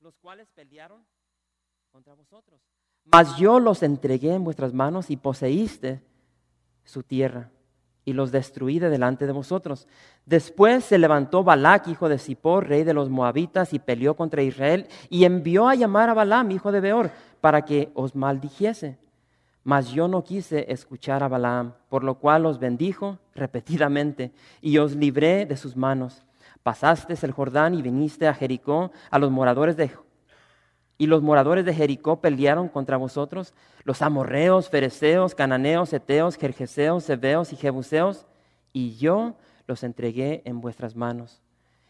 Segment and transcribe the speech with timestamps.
[0.00, 1.04] Los cuales pelearon
[1.90, 2.60] contra vosotros.
[3.04, 6.02] Mas yo los entregué en vuestras manos y poseíste
[6.84, 7.50] su tierra
[8.04, 9.86] y los destruí de delante de vosotros.
[10.26, 14.88] Después se levantó Balac, hijo de Zippor, rey de los moabitas, y peleó contra Israel,
[15.08, 17.10] y envió a llamar a Balaam, hijo de Beor,
[17.40, 18.98] para que os maldijese.
[19.62, 24.96] Mas yo no quise escuchar a Balaam, por lo cual os bendijo repetidamente, y os
[24.96, 26.24] libré de sus manos.
[26.62, 29.90] Pasasteis el Jordán y viniste a Jericó, a los moradores de
[31.00, 37.54] y los moradores de Jericó pelearon contra vosotros, los amorreos, fereceos, cananeos, eteos, jerjeseos, sebeos
[37.54, 38.26] y jebuseos,
[38.74, 39.34] y yo
[39.66, 41.40] los entregué en vuestras manos.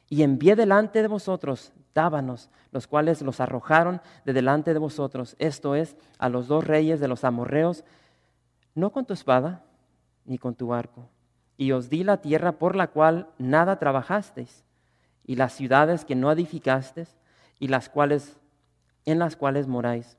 [0.09, 5.75] Y envié delante de vosotros tábanos, los cuales los arrojaron de delante de vosotros, esto
[5.75, 7.83] es, a los dos reyes de los amorreos,
[8.77, 9.65] no con tu espada
[10.25, 11.09] ni con tu arco.
[11.61, 14.65] Y os di la tierra por la cual nada trabajasteis,
[15.27, 17.19] y las ciudades que no edificasteis,
[17.59, 18.39] y las cuales
[19.05, 20.17] en las cuales moráis,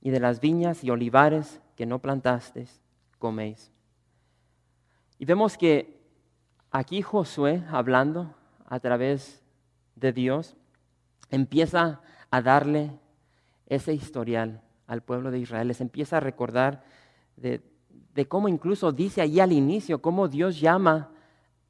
[0.00, 2.80] y de las viñas y olivares que no plantasteis,
[3.18, 3.70] coméis.
[5.18, 6.00] Y vemos que
[6.70, 9.42] aquí Josué, hablando a través
[9.96, 10.56] de Dios,
[11.28, 12.90] empieza a darle
[13.66, 16.84] ese historial al pueblo de Israel, les empieza a recordar
[17.36, 17.60] de,
[18.26, 21.10] cómo incluso dice allí al inicio, cómo Dios llama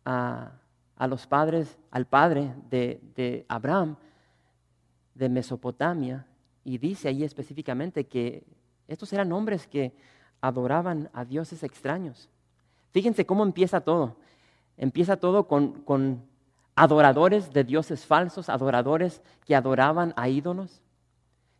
[0.04, 0.52] a,
[1.08, 3.96] los padres, al padre de, de Abraham,
[5.14, 6.26] de Mesopotamia
[6.64, 8.44] y dice ahí específicamente que
[8.88, 9.94] estos eran hombres que
[10.40, 12.28] adoraban a dioses extraños.
[12.90, 14.16] Fíjense cómo empieza todo.
[14.76, 16.22] Empieza todo con, con
[16.74, 20.82] adoradores de dioses falsos, adoradores que adoraban a ídolos.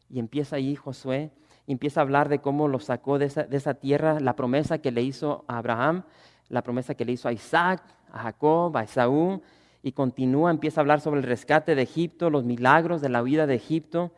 [0.09, 1.31] Y empieza ahí Josué,
[1.67, 4.93] empieza a hablar de cómo los sacó de esa, de esa tierra, la promesa que
[4.93, 6.05] le hizo a Abraham,
[6.49, 7.83] la promesa que le hizo a Isaac,
[8.13, 9.43] a Jacob, a Esaú,
[9.83, 13.47] y continúa, empieza a hablar sobre el rescate de Egipto, los milagros de la vida
[13.47, 14.13] de Egipto,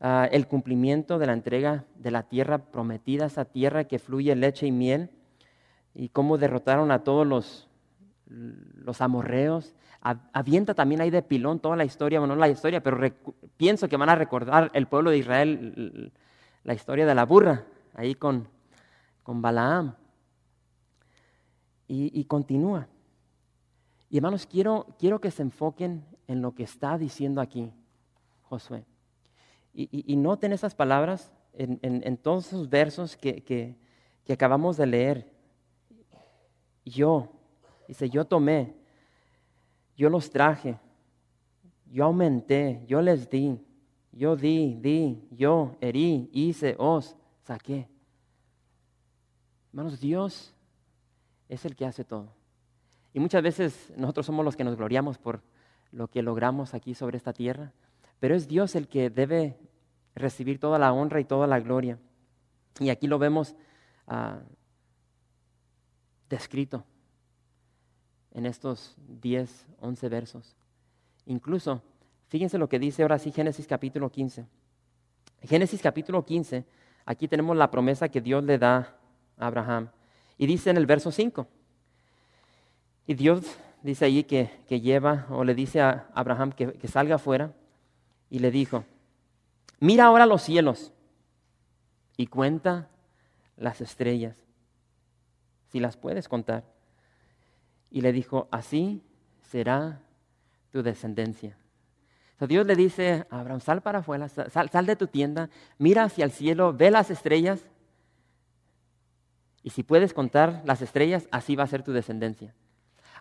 [0.00, 4.66] ah, el cumplimiento de la entrega de la tierra prometida, esa tierra que fluye leche
[4.66, 5.10] y miel,
[5.94, 7.68] y cómo derrotaron a todos los,
[8.26, 9.74] los amorreos.
[10.00, 12.98] Avienta también ahí de pilón toda la historia, bueno, no la historia, pero
[13.58, 16.12] pienso que van a recordar el pueblo de Israel
[16.64, 18.48] la historia de la burra, ahí con,
[19.22, 19.94] con Balaam.
[21.92, 22.86] Y, continúa.
[24.08, 27.72] Y hermanos, quiero, quiero que se enfoquen en lo que está diciendo aquí
[28.42, 28.84] Josué.
[29.72, 35.32] Y, noten esas palabras en, todos esos versos que, que, acabamos de leer.
[36.84, 37.28] Yo,
[37.88, 38.76] dice, yo tomé,
[39.96, 40.78] yo los traje,
[41.90, 43.60] yo aumenté, yo les di,
[44.12, 47.88] yo di, di, yo herí, hice, os, saqué.
[49.70, 50.54] Hermanos, Dios
[51.48, 52.32] es el que hace todo.
[53.12, 55.42] Y muchas veces nosotros somos los que nos gloriamos por
[55.92, 57.72] lo que logramos aquí sobre esta tierra,
[58.20, 59.58] pero es Dios el que debe
[60.14, 61.98] recibir toda la honra y toda la gloria.
[62.78, 63.56] Y aquí lo vemos
[64.06, 64.40] ah,
[66.28, 66.84] descrito
[68.32, 70.56] en estos 10, 11 versos.
[71.26, 71.82] Incluso,
[72.30, 74.46] fíjense lo que dice ahora sí Génesis capítulo 15.
[75.42, 76.64] Génesis capítulo 15,
[77.04, 78.96] aquí tenemos la promesa que Dios le da
[79.36, 79.90] a Abraham.
[80.38, 81.46] Y dice en el verso 5,
[83.06, 83.42] y Dios
[83.82, 87.52] dice allí que, lleva o le dice a Abraham que, que salga afuera
[88.28, 88.84] y le dijo,
[89.80, 90.92] mira ahora los cielos
[92.16, 92.88] y cuenta
[93.56, 94.36] las estrellas,
[95.68, 96.64] si las puedes contar.
[97.90, 99.02] Y le dijo, así
[99.42, 100.00] será
[100.70, 101.59] tu descendencia.
[102.46, 106.30] Dios le dice a Abraham, sal para afuera, sal, de tu tienda, mira hacia el
[106.30, 107.66] cielo, ve las estrellas,
[109.62, 112.54] y si puedes contar las estrellas, así va a ser tu descendencia.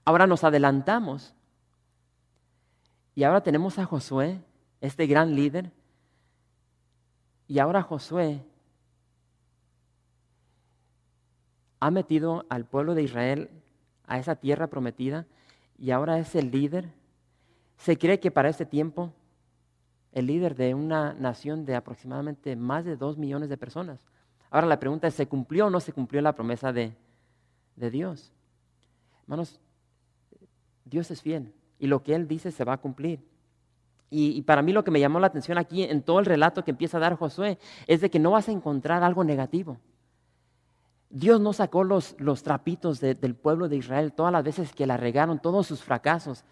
[0.06, 1.36] Ahora nos adelantamos
[3.14, 4.40] y ahora tenemos a Josué,
[4.80, 5.72] este gran líder,
[7.48, 8.42] y ahora Josué
[11.80, 13.50] ha metido al pueblo de Israel
[14.08, 15.26] a esa tierra prometida
[15.78, 16.90] y ahora es el líder.
[17.80, 19.14] Se cree que para este tiempo
[20.12, 24.06] el líder de una nación de aproximadamente más de dos millones de personas.
[24.52, 26.94] Ahora la pregunta es, ¿se cumplió o no se cumplió la promesa de,
[27.76, 28.34] de Dios?
[29.24, 29.60] Hermanos,
[30.84, 31.54] Dios es fiel.
[31.78, 33.24] y lo que Él dice se va a cumplir.
[34.12, 36.72] Y, para mí lo que me llamó la atención aquí en todo el relato que
[36.72, 39.78] empieza a dar Josué es de que no vas a encontrar algo negativo.
[41.12, 44.98] Dios no sacó los, los trapitos del pueblo de Israel todas las veces que la
[44.98, 46.44] regaron, todos sus fracasos.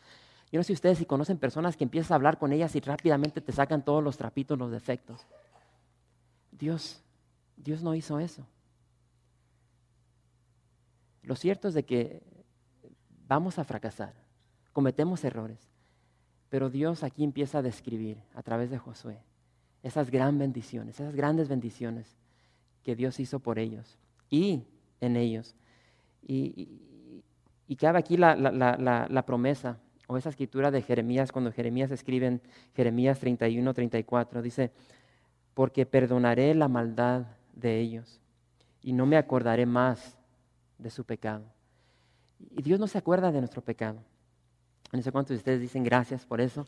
[0.52, 3.42] Yo no sé ustedes si conocen personas que empiezas a hablar con ellas y rápidamente
[3.42, 5.26] te sacan todos los trapitos, los defectos.
[6.52, 7.04] Dios,
[7.58, 8.48] Dios no hizo eso.
[11.22, 12.24] Lo cierto es de que
[13.28, 14.14] vamos a fracasar,
[14.72, 15.60] cometemos errores,
[16.50, 19.20] pero Dios aquí empieza a describir a través de Josué
[19.84, 22.16] esas grandes bendiciones, esas grandes bendiciones
[22.84, 23.98] que Dios hizo por ellos
[24.30, 24.64] y
[25.02, 25.56] en ellos.
[26.22, 27.22] Y,
[27.68, 32.42] y, cabe aquí la, promesa o esa escritura de Jeremías, cuando Jeremías escribe en
[32.76, 34.72] Jeremías 31, 34, dice,
[35.54, 38.22] porque perdonaré la maldad de ellos
[38.82, 40.18] y no me acordaré más
[40.78, 41.44] de su pecado.
[42.52, 44.00] Y Dios no se acuerda de nuestro pecado.
[44.92, 46.66] No sé cuántos de ustedes dicen gracias por eso.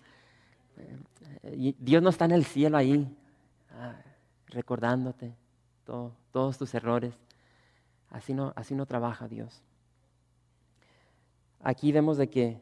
[1.43, 3.15] Eh, Dios no está en el cielo ahí
[3.71, 3.95] ah,
[4.47, 5.33] recordándote
[6.31, 7.13] todos tus errores.
[8.09, 9.61] Así no, así no trabaja Dios.
[11.61, 12.59] Aquí vemos de que,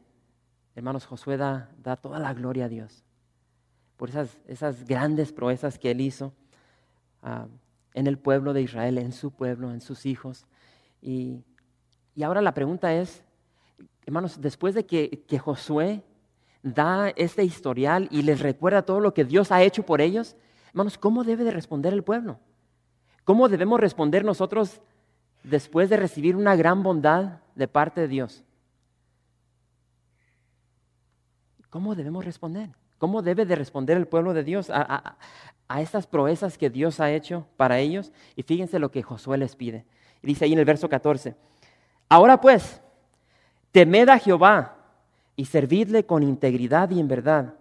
[0.78, 1.68] hermanos, Josué da,
[2.00, 3.04] toda la gloria a Dios
[3.96, 6.32] por esas, grandes proezas que él hizo
[7.20, 7.48] ah,
[7.94, 10.46] en el pueblo de Israel, en su pueblo, en sus hijos.
[11.02, 11.42] Y,
[12.22, 13.24] ahora la pregunta es,
[14.06, 16.04] hermanos, después de que, que Josué
[16.62, 20.36] da este historial y les recuerda todo lo que Dios ha hecho por ellos,
[20.68, 22.38] hermanos, ¿cómo debe de responder el pueblo?
[23.24, 24.80] ¿Cómo debemos responder nosotros
[25.42, 28.44] después de recibir una gran bondad de parte de Dios?
[31.70, 32.70] ¿Cómo debemos responder?
[32.98, 35.16] ¿Cómo debe de responder el pueblo de Dios a,
[35.68, 38.12] a, estas proezas que Dios ha hecho para ellos?
[38.34, 39.84] Y fíjense lo que Josué les pide.
[40.22, 41.36] dice ahí en el verso 14,
[42.08, 42.80] ahora pues,
[43.70, 44.76] temed a Jehová
[45.36, 47.54] y servidle con integridad y en verdad.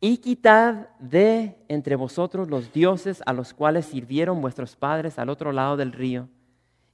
[0.00, 5.52] Y quitad de entre vosotros los dioses a los cuales sirvieron vuestros padres al otro
[5.52, 6.28] lado del río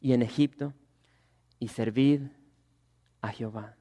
[0.00, 0.72] y en Egipto,
[1.60, 2.22] y servid
[3.20, 3.76] a Jehová.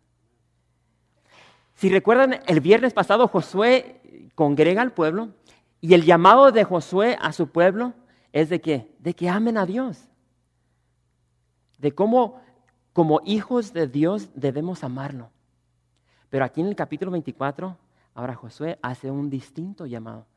[1.81, 5.29] Si recuerdan, el viernes pasado Josué congrega al pueblo
[5.79, 7.95] y el llamado de Josué a su pueblo
[8.33, 10.07] es de que, de que amen a Dios.
[11.79, 12.39] De cómo
[12.93, 15.31] como hijos de Dios debemos amarlo.
[16.29, 17.75] Pero aquí en el capítulo 24,
[18.13, 20.27] ahora Josué hace un distinto llamado.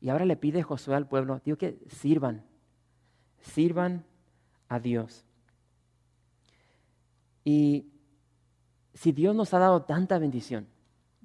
[0.00, 2.46] Y ahora le pide Josué al pueblo, digo que sirvan,
[3.42, 4.06] sirvan
[4.70, 5.22] a Dios.
[7.44, 7.92] Y
[8.94, 10.66] si Dios nos ha dado tanta bendición,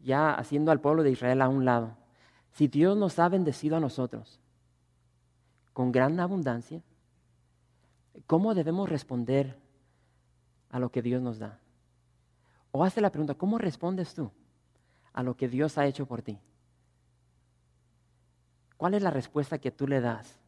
[0.04, 1.96] ya haciendo al pueblo de Israel a un lado,
[2.52, 4.40] si Dios nos ha bendecido a nosotros
[5.74, 6.82] con gran abundancia,
[8.28, 9.58] ¿cómo debemos responder
[10.70, 11.60] a lo que Dios nos da?
[12.72, 14.32] O hace la pregunta, ¿cómo respondes tú
[15.14, 16.40] a lo que Dios ha hecho por ti?
[18.78, 20.40] ¿Cuál es la respuesta que tú le das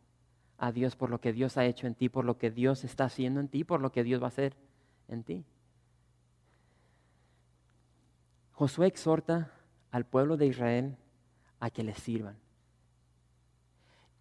[0.58, 3.06] a Dios por lo que Dios ha hecho en ti, por lo que Dios está
[3.06, 4.56] haciendo en ti, por lo que Dios va a hacer
[5.08, 5.46] en ti?
[8.56, 9.52] Josué exhorta
[9.92, 10.96] al pueblo de Israel
[11.60, 12.38] a que le sirvan.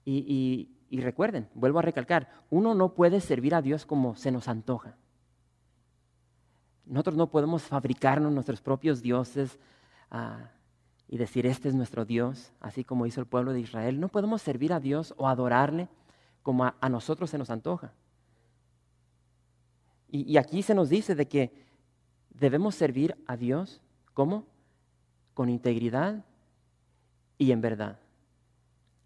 [0.04, 4.96] Y, recuerden, vuelvo a recalcar, uno no puede servir a Dios como se nos antoja.
[6.84, 9.58] Nosotros no podemos fabricarnos nuestros propios dioses
[10.10, 10.50] ah,
[11.08, 14.00] y decir, este es nuestro Dios, así como hizo el pueblo de Israel.
[14.00, 15.88] No podemos servir a Dios o adorarle
[16.42, 17.92] como a, nosotros se nos antoja.
[20.08, 21.52] Y, y aquí se nos dice de que
[22.30, 23.80] debemos servir a Dios
[24.14, 24.46] ¿Cómo?
[25.34, 26.24] Con integridad
[27.36, 27.98] y en verdad.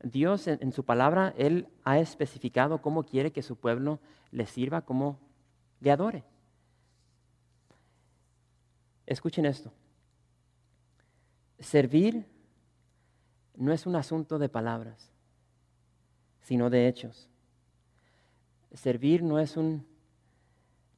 [0.02, 3.98] Dios en, su palabra, Él ha especificado cómo quiere que su pueblo
[4.30, 5.18] le sirva, cómo
[5.80, 6.24] le adore.
[9.06, 9.72] Escuchen esto.
[11.58, 12.26] Servir
[13.56, 15.10] no es un asunto de palabras,
[16.42, 17.28] sino de hechos.
[18.74, 19.84] Servir no es un,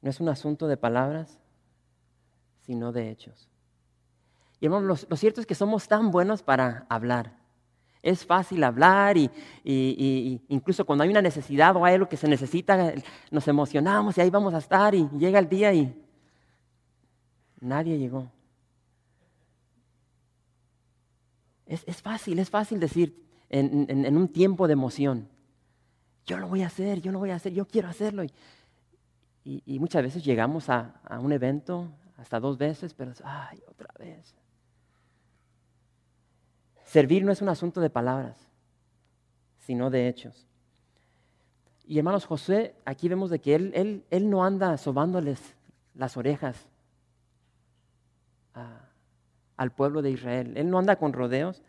[0.01, 1.39] no es un asunto de palabras,
[2.59, 3.50] sino de hechos.
[4.61, 7.35] Y hermanos, lo, cierto es que somos tan buenos para hablar.
[8.03, 9.29] Es fácil hablar y,
[10.47, 12.93] incluso cuando hay una necesidad o hay algo que se necesita,
[13.31, 15.91] nos emocionamos y ahí vamos a estar y llega el día y
[17.59, 18.31] nadie llegó.
[21.65, 23.15] Es, fácil, es fácil decir
[23.49, 25.27] en, un tiempo de emoción,
[26.25, 28.23] yo lo voy a hacer, yo lo voy a hacer, yo quiero hacerlo.
[29.43, 34.35] Y, muchas veces llegamos a, a, un evento, hasta dos veces, pero, ay, otra vez.
[36.91, 38.35] Servir no es un asunto de palabras,
[39.59, 40.45] sino de hechos.
[41.85, 45.55] Y hermanos, José, aquí vemos de que él, no anda sobándoles
[45.95, 46.67] las orejas
[49.55, 50.51] al pueblo de Israel.
[50.57, 51.61] Él no anda con rodeos.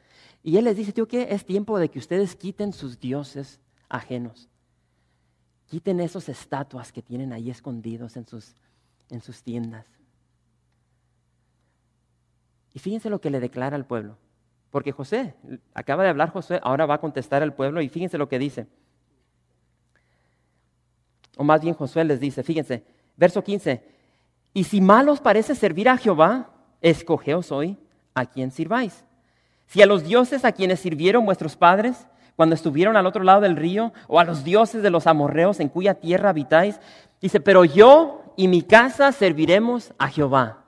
[0.42, 4.48] Y Él les dice, tío, que es tiempo de que ustedes quiten sus dioses ajenos.
[5.66, 8.56] Quiten esos estatuas que tienen ahí escondidos en sus,
[9.08, 9.86] en sus tiendas.
[12.74, 14.16] Y fíjense lo que le declara al pueblo.
[14.72, 15.34] Porque José,
[15.74, 18.66] acaba de hablar José, ahora va a contestar al pueblo y fíjense lo que dice.
[21.36, 22.82] O más bien Josué les dice, fíjense,
[23.16, 23.84] verso 15,
[24.54, 26.50] y si mal os parece servir a Jehová,
[26.80, 27.78] escogeos hoy
[28.14, 29.04] a quien sirváis.
[29.66, 33.56] Si a los dioses a quienes sirvieron vuestros padres cuando estuvieron al otro lado del
[33.56, 36.80] río, o a los dioses de los amorreos en cuya tierra habitáis,
[37.20, 40.64] dice, pero yo y mi casa serviremos a Jehová.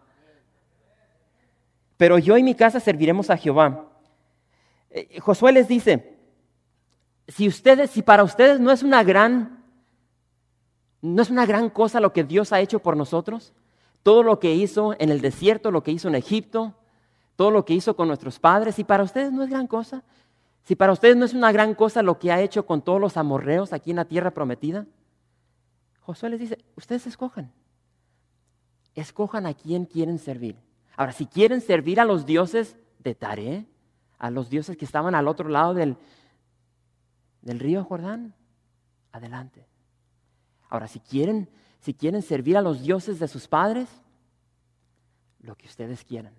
[1.96, 3.93] Pero yo y mi casa serviremos a Jehová.
[4.94, 6.16] Eh, Josué les dice,
[7.26, 9.64] si ustedes, si para ustedes no es una gran,
[11.02, 13.52] no es una gran cosa lo que Dios ha hecho por nosotros,
[14.04, 16.74] todo lo que hizo en el desierto, lo que hizo en Egipto,
[17.34, 20.04] todo lo que hizo con nuestros padres, y para ustedes no es gran cosa,
[20.62, 23.16] si para ustedes no es una gran cosa lo que ha hecho con todos los
[23.16, 24.86] amorreos aquí en la tierra prometida,
[26.02, 27.50] Josué les dice, ustedes escojan,
[28.94, 30.56] escojan a quién quieren servir.
[30.96, 33.66] Ahora, si quieren servir a los dioses de Taré,
[34.24, 35.98] a los dioses que estaban al otro lado del,
[37.42, 38.34] del río Jordán,
[39.12, 39.66] adelante.
[40.70, 41.50] Ahora, si quieren,
[41.80, 43.86] si quieren servir a los dioses de sus padres,
[45.40, 46.32] lo que ustedes quieran.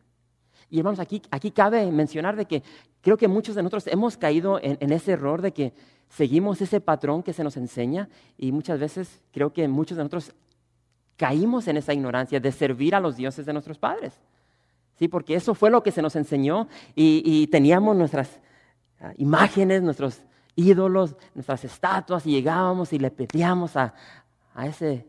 [0.67, 2.63] Y hermanos, aquí, aquí cabe mencionar de que
[3.01, 5.71] creo que muchos de nosotros hemos caído en, en, ese error de que
[6.09, 10.33] seguimos ese patrón que se nos enseña y muchas veces creo que muchos de nosotros
[11.17, 14.19] caímos en esa ignorancia de servir a los dioses de nuestros padres.
[14.97, 15.07] ¿Sí?
[15.07, 18.39] porque eso fue lo que se nos enseñó y, teníamos nuestras
[18.99, 20.21] ah, imágenes, nuestros
[20.55, 23.93] ídolos, nuestras estatuas y llegábamos y le pedíamos a,
[24.63, 25.05] ese,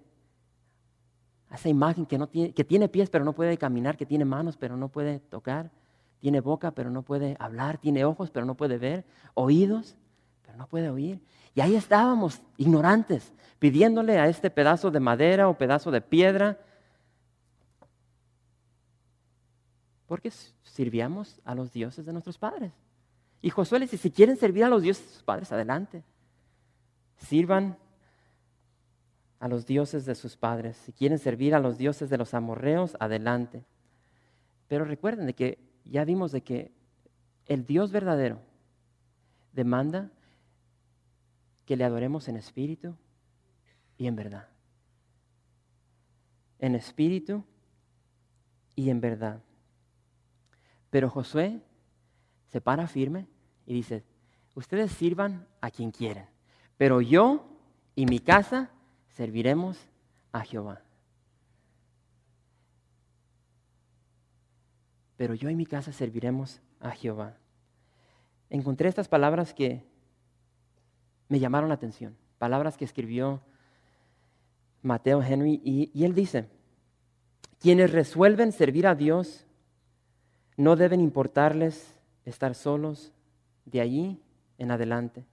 [1.49, 4.25] a esa imagen que, no tiene, que tiene pies pero no puede caminar, que tiene
[4.25, 5.71] manos pero no puede tocar,
[6.21, 9.97] tiene boca pero no puede hablar, tiene ojos pero no puede ver, oídos
[10.45, 11.21] pero no puede oír.
[11.55, 16.59] Y ahí estábamos, ignorantes, pidiéndole a este pedazo de madera o pedazo de piedra
[20.07, 20.31] Porque
[20.63, 22.73] sirviamos a los dioses de nuestros padres.
[23.43, 26.03] Y Josué les dice, si quieren servir a los dioses de sus padres, adelante.
[27.17, 27.77] Sirvan
[29.39, 30.77] a los dioses de sus padres.
[30.77, 33.65] Si quieren servir a los dioses de los amorreos, adelante.
[34.69, 36.73] Pero recuerden de que ya vimos de que
[37.47, 38.41] el Dios verdadero
[39.53, 40.11] demanda
[41.65, 42.97] que le adoremos en espíritu
[43.99, 44.49] y en verdad.
[46.59, 47.45] En espíritu
[48.75, 49.43] y en verdad.
[50.91, 51.61] Pero Josué
[52.49, 53.27] se para firme
[53.67, 54.05] y dice,
[54.55, 56.29] ustedes sirvan a quien quieran,
[56.77, 57.47] pero yo
[57.95, 58.71] y mi casa
[59.09, 59.79] serviremos
[60.33, 60.83] a Jehová.
[65.17, 67.37] Pero yo y mi casa serviremos a Jehová.
[68.51, 69.83] Encontré estas palabras que
[71.29, 73.41] me llamaron la atención, palabras que escribió
[74.83, 76.49] Mateo Henry, y, y él dice,
[77.59, 79.46] quienes resuelven servir a Dios
[80.57, 81.95] no deben importarles
[82.25, 83.13] estar solos
[83.65, 84.21] de allí
[84.59, 85.25] en adelante.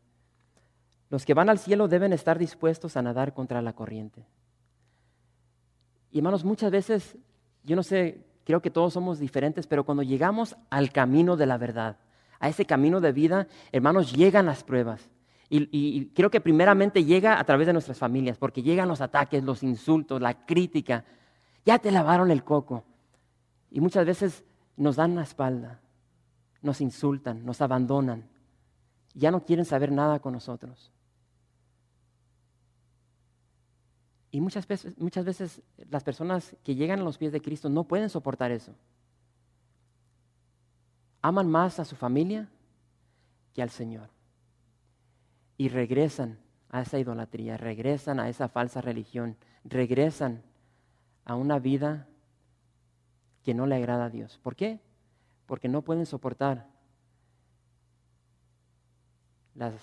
[1.09, 4.25] Los que van al cielo deben estar dispuestos a nadar contra la corriente.
[6.11, 7.15] Y hermanos, muchas veces,
[7.63, 11.57] yo no sé, creo que todos somos diferentes, pero cuando llegamos al camino de la
[11.57, 11.97] verdad,
[12.39, 15.09] a ese camino de vida, hermanos, llegan las pruebas.
[15.49, 19.43] Y, y, creo que primeramente llega a través de nuestras familias, porque llegan los ataques,
[19.43, 21.05] los insultos, la crítica.
[21.63, 22.83] Ya te lavaron el coco.
[23.69, 24.43] Y muchas veces
[24.75, 25.79] nos dan la espalda,
[26.61, 28.27] nos insultan, nos abandonan,
[29.13, 30.91] ya no quieren saber nada con nosotros.
[34.31, 35.61] Y muchas veces, muchas veces
[35.91, 38.73] las personas que llegan a los pies de Cristo no pueden soportar eso.
[41.21, 42.49] Aman más a su familia
[43.53, 44.09] que al Señor.
[45.55, 46.39] Y regresan
[46.69, 50.41] a esa idolatría, regresan a esa falsa religión, regresan
[51.25, 52.07] a una vida
[53.43, 54.39] que no le agrada a Dios.
[54.41, 54.79] ¿Por qué?
[55.45, 56.67] Porque no pueden soportar
[59.55, 59.73] las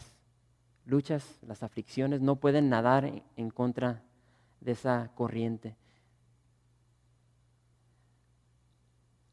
[0.84, 4.02] luchas, las aflicciones, no pueden nadar en contra
[4.60, 5.76] de esa corriente.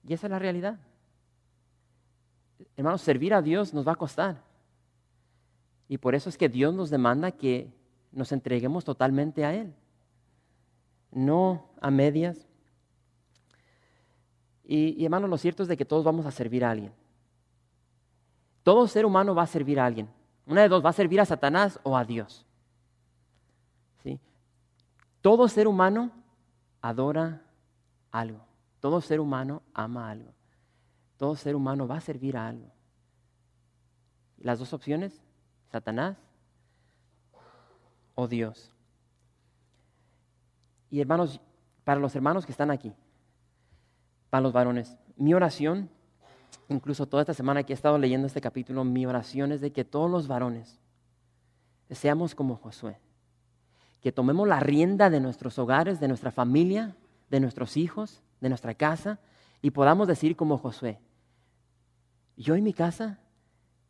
[0.07, 0.79] Y esa es la realidad.
[2.75, 4.43] Hermanos, servir a Dios nos va a costar.
[5.89, 7.73] Y por eso es que Dios nos demanda que
[8.11, 9.73] nos entreguemos totalmente a Él.
[11.11, 12.46] No a medias,
[14.69, 16.91] y, hermano, lo cierto es de que todos vamos a servir a alguien.
[18.63, 20.09] Todo ser humano va a servir a alguien.
[20.45, 22.45] Una de dos, va a servir a Satanás o a Dios.
[24.03, 24.19] ¿Sí?
[25.21, 26.11] Todo ser humano
[26.81, 27.43] adora
[28.11, 28.45] algo.
[28.81, 30.33] Todo ser humano ama algo.
[31.15, 32.69] Todo ser humano va a servir a algo.
[34.37, 35.23] Las dos opciones,
[35.71, 36.17] Satanás
[38.15, 38.73] o Dios.
[40.89, 41.39] Y hermanos,
[41.85, 42.93] para los hermanos que están aquí,
[44.29, 45.89] para los varones, mi oración,
[46.69, 49.85] incluso toda esta semana que he estado leyendo este capítulo, mi oración es de que
[49.85, 50.79] todos los varones
[51.89, 52.99] seamos como Josué,
[54.01, 56.95] que tomemos la rienda de nuestros hogares, de nuestra familia,
[57.29, 59.19] de nuestros hijos, de nuestra casa,
[59.61, 60.99] y podamos decir como Josué,
[62.35, 63.19] yo y mi casa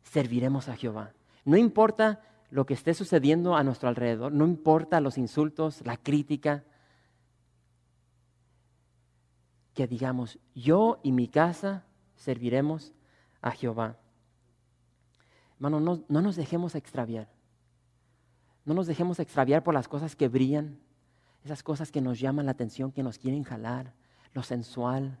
[0.02, 1.12] serviremos a Jehová.
[1.44, 6.64] No importa lo que esté sucediendo a nuestro alrededor, no importa los insultos, la crítica,
[9.78, 11.84] que digamos, yo y mi casa
[12.16, 12.92] serviremos
[13.40, 13.96] a Jehová.
[15.54, 17.28] Hermano, no, no nos dejemos extraviar.
[18.64, 20.80] No nos dejemos extraviar por las cosas que brillan,
[21.44, 23.94] esas cosas que nos llaman la atención, que nos quieren jalar,
[24.34, 25.16] lo sensual,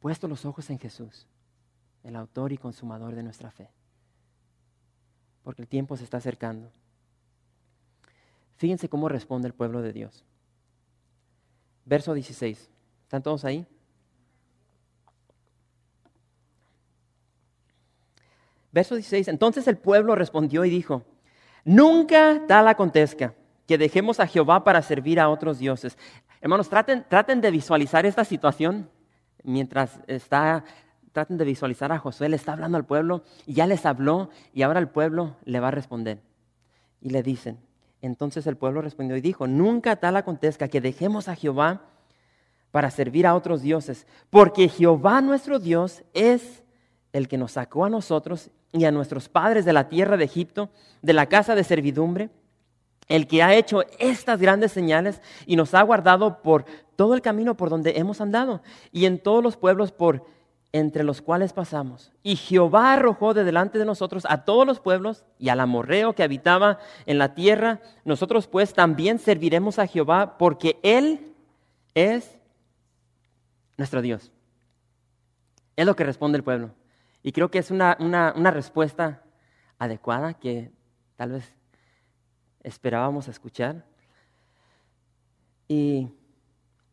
[0.00, 1.26] puesto los ojos en Jesús,
[2.02, 3.68] el autor y consumador de nuestra fe.
[5.42, 6.72] Porque el tiempo se está acercando.
[8.62, 10.24] Fíjense cómo responde el pueblo de Dios.
[11.84, 12.70] Verso 16.
[13.02, 13.66] ¿Están todos ahí?
[18.70, 19.26] Verso 16.
[19.26, 21.02] Entonces el pueblo respondió y dijo,
[21.64, 23.34] nunca tal acontezca
[23.66, 25.98] que dejemos a Jehová para servir a otros dioses.
[26.40, 28.88] Hermanos, traten, traten de visualizar esta situación
[29.42, 30.62] mientras está,
[31.10, 34.62] traten de visualizar a Josué, le está hablando al pueblo y ya les habló y
[34.62, 36.20] ahora el pueblo le va a responder.
[37.00, 37.58] Y le dicen,
[38.02, 41.82] entonces el pueblo respondió y dijo, nunca tal acontezca que dejemos a Jehová
[42.70, 46.62] para servir a otros dioses, porque Jehová nuestro Dios es
[47.12, 50.70] el que nos sacó a nosotros y a nuestros padres de la tierra de Egipto,
[51.02, 52.30] de la casa de servidumbre,
[53.08, 56.64] el que ha hecho estas grandes señales y nos ha guardado por
[56.96, 58.62] todo el camino por donde hemos andado.
[58.90, 60.24] Y en todos los pueblos por
[60.72, 62.12] entre los cuales pasamos.
[62.22, 66.22] Y Jehová arrojó de delante de nosotros a todos los pueblos y al amorreo que
[66.22, 67.80] habitaba en la tierra.
[68.04, 71.34] Nosotros pues también serviremos a Jehová porque Él
[71.94, 72.38] es
[73.76, 74.32] nuestro Dios.
[75.76, 76.70] Es lo que responde el pueblo.
[77.22, 79.22] Y creo que es una, una respuesta
[79.78, 80.72] adecuada que
[81.16, 81.54] tal vez
[82.62, 83.84] esperábamos escuchar.
[85.68, 86.08] Y,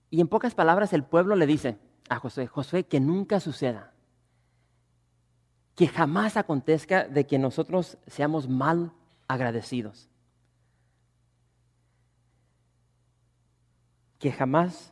[0.09, 1.77] y en pocas palabras el pueblo le dice
[2.09, 3.93] a Josué, Josué, que nunca suceda,
[5.75, 8.91] que jamás acontezca de que nosotros seamos mal
[9.27, 10.09] agradecidos,
[14.17, 14.91] que jamás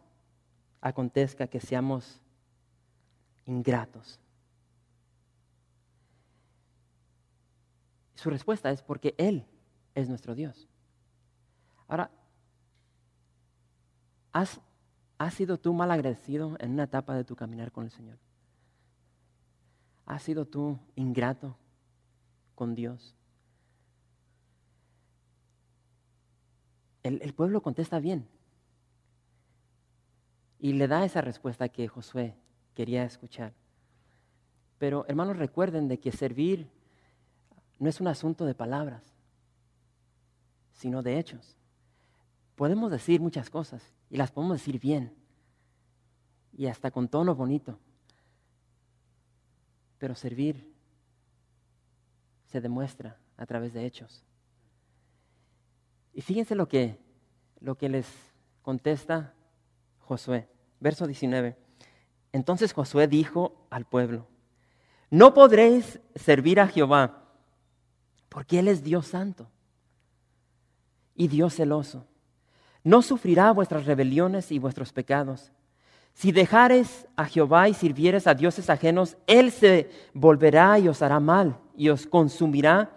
[0.79, 2.21] acontezca que seamos
[3.45, 4.19] ingratos.
[8.15, 9.45] Su respuesta es porque Él
[9.95, 10.69] es nuestro Dios.
[11.87, 12.11] Ahora,
[15.17, 18.17] ¿has, sido tú mal agradecido en una etapa de tu caminar con el Señor?
[20.05, 21.57] ¿Has sido tú ingrato
[22.55, 23.15] con Dios?
[27.03, 28.27] El, el pueblo contesta bien
[30.59, 32.35] y le da esa respuesta que Josué
[32.73, 33.53] quería escuchar.
[34.77, 36.69] Pero hermanos, recuerden de que servir
[37.79, 39.17] no es un asunto de palabras
[40.77, 41.57] sino de hechos.
[42.55, 45.13] Podemos decir muchas cosas y las podemos decir bien
[46.53, 47.77] y hasta con tono bonito,
[49.97, 50.73] pero servir
[52.45, 54.23] se demuestra a través de hechos.
[56.13, 56.97] Y fíjense lo que,
[57.59, 58.07] lo que les
[58.61, 59.33] contesta
[59.99, 61.57] Josué, verso 19.
[62.31, 64.27] Entonces Josué dijo al pueblo,
[65.09, 67.23] no podréis servir a Jehová,
[68.29, 69.49] porque Él es Dios santo
[71.15, 72.07] y Dios celoso.
[72.87, 75.51] No sufrirá vuestras rebeliones y vuestros pecados.
[76.13, 81.19] Si dejares a Jehová y sirvieres a dioses ajenos, Él se volverá y os hará
[81.19, 82.89] mal y os consumirá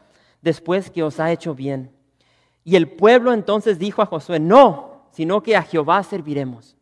[0.42, 1.90] después que os ha hecho bien.
[2.62, 6.76] Y el pueblo entonces dijo a Josué, no, sino que a Jehová serviremos.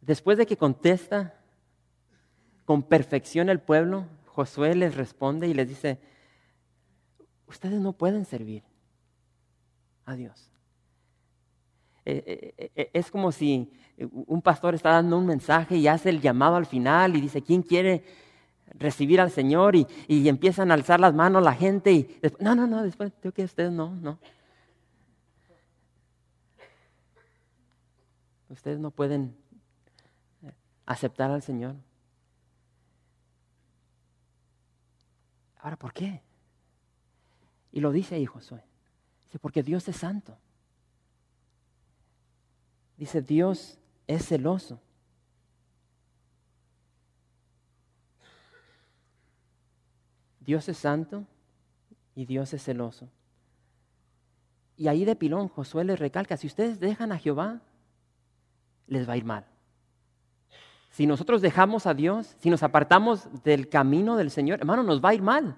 [0.00, 1.34] Después de que contesta
[2.64, 6.00] con perfección el pueblo, Josué les responde y les dice,
[7.46, 8.62] ustedes no pueden servir
[10.06, 10.50] a Dios.
[12.06, 16.20] Eh, eh, eh, es como si un pastor está dando un mensaje y hace el
[16.20, 18.04] llamado al final y dice, ¿quién quiere
[18.78, 19.74] recibir al Señor?
[19.74, 23.34] Y, empiezan a alzar las manos la gente y después, no, no, no, después tengo
[23.34, 24.18] que ustedes no, no.
[28.48, 29.36] Ustedes no pueden
[30.86, 31.74] aceptar al Señor.
[35.58, 36.22] Ahora, ¿por qué?
[37.72, 38.62] Y lo dice ahí Josué.
[39.26, 40.36] Dice, porque Dios es santo.
[42.96, 44.80] Dice, Dios es celoso.
[50.40, 51.26] Dios es santo
[52.14, 53.08] y Dios es celoso.
[54.76, 57.60] Y ahí de pilón Josué les recalca, si ustedes dejan a Jehová,
[58.86, 59.44] les va a ir mal.
[60.90, 65.10] Si nosotros dejamos a Dios, si nos apartamos del camino del Señor, hermano, nos va
[65.10, 65.56] a ir mal.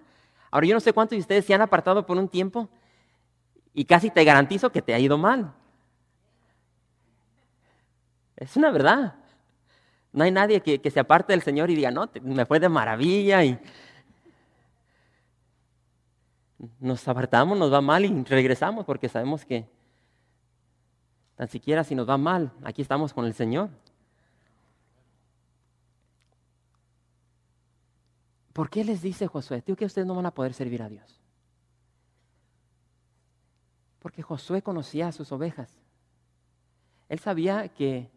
[0.51, 2.69] Ahora yo no sé cuántos de ustedes se han apartado por un tiempo
[3.79, 5.55] y casi te garantizo que te ha ido mal.
[8.35, 9.15] Es una verdad.
[10.13, 13.45] No hay nadie que, se aparte del Señor y diga, no, me fue de maravilla
[13.45, 13.57] y
[16.81, 19.65] nos apartamos, nos va mal y regresamos porque sabemos que
[21.37, 23.71] tan siquiera si nos va mal, aquí estamos con el Señor.
[28.53, 31.18] ¿Por qué les dice Josué, tío, que ustedes no van a poder servir a Dios?
[33.99, 35.79] Porque Josué conocía a sus ovejas.
[37.09, 38.11] Él sabía que,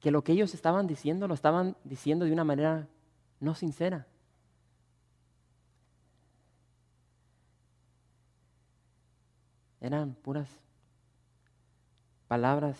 [0.00, 2.88] que lo que ellos estaban diciendo lo estaban diciendo de una manera
[3.40, 4.06] no sincera.
[9.80, 10.48] Eran puras
[12.28, 12.78] palabras.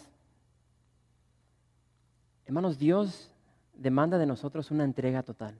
[2.46, 3.32] Hermanos, Dios
[3.74, 5.58] demanda de nosotros una entrega total.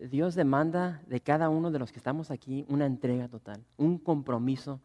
[0.00, 4.80] Dios demanda de cada uno de los que estamos aquí una entrega total, un compromiso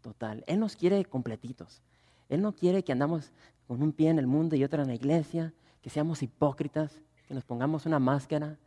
[0.00, 0.44] total.
[0.46, 1.82] Él nos quiere completitos.
[2.28, 3.32] Él no quiere que andamos
[3.66, 7.34] con un pie en el mundo y otro en la iglesia, que seamos hipócritas, que
[7.34, 8.58] nos pongamos una máscara.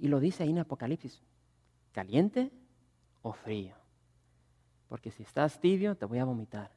[0.00, 1.22] Y lo dice ahí en Apocalipsis
[1.94, 2.50] caliente
[3.22, 3.74] o frío.
[4.88, 6.72] Porque si estás tibio, te voy a vomitar.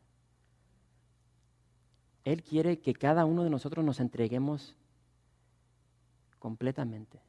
[2.23, 4.75] Él quiere que cada uno de nosotros nos entreguemos
[6.39, 7.19] completamente,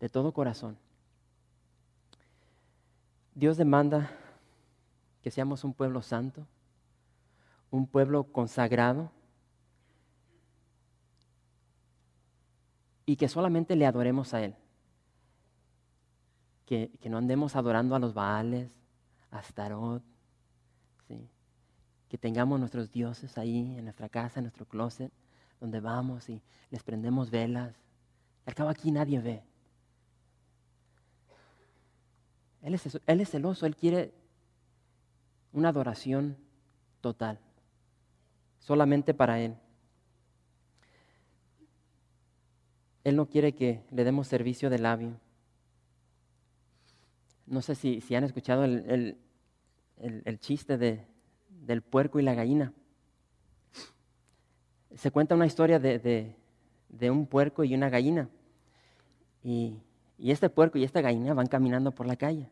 [0.00, 0.76] de todo corazón.
[3.34, 4.10] Dios demanda
[5.22, 6.46] que seamos un pueblo santo,
[7.70, 9.10] un pueblo consagrado
[13.06, 14.54] y que solamente le adoremos a Él.
[16.66, 18.70] Que, no andemos adorando a los Baales,
[19.30, 20.02] a Astarot,
[22.08, 25.12] que tengamos nuestros dioses ahí en nuestra casa, en nuestro closet,
[25.60, 27.76] donde vamos y les prendemos velas.
[28.46, 29.42] Al cabo aquí nadie ve.
[32.62, 34.12] Él es, celoso, Él quiere
[35.52, 36.36] una adoración
[37.00, 37.38] total,
[38.58, 39.56] solamente para Él.
[43.02, 45.18] Él no quiere que le demos servicio de labio.
[47.46, 49.16] No sé si, han escuchado el,
[50.40, 52.74] chiste del puerco y la gallina.
[54.94, 56.34] Se cuenta una historia de,
[57.10, 58.28] un puerco y una gallina.
[59.42, 59.78] Y,
[60.18, 62.48] este puerco y esta gallina van caminando por la calle.